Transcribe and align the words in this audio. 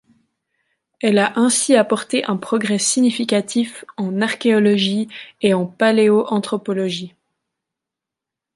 Elle 0.99 1.19
a 1.19 1.31
ainsi 1.37 1.75
apporté 1.75 2.23
un 2.25 2.35
progrès 2.35 2.79
significatif 2.79 3.85
en 3.97 4.19
archéologie 4.23 5.07
et 5.43 5.53
en 5.53 5.67
paléoanthropologie. 5.67 7.13